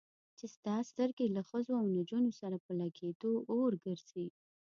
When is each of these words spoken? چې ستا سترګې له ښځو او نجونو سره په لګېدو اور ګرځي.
چې 0.37 0.45
ستا 0.55 0.75
سترګې 0.89 1.25
له 1.35 1.41
ښځو 1.49 1.73
او 1.81 1.85
نجونو 1.97 2.31
سره 2.39 2.55
په 2.65 2.71
لګېدو 2.79 3.33
اور 3.51 3.71
ګرځي. 3.85 4.27